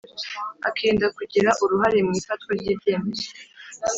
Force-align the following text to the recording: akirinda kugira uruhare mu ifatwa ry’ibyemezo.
akirinda 0.67 1.07
kugira 1.17 1.49
uruhare 1.63 1.99
mu 2.07 2.11
ifatwa 2.19 2.51
ry’ibyemezo. 2.59 3.27